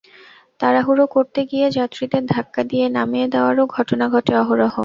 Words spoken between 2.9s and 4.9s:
নামিয়ে দেওয়ারও ঘটনা ঘটে অহরহ।